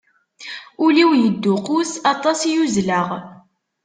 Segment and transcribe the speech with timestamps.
[0.85, 3.07] Ul-iw yedduqus, aṭas i uzzleɣ.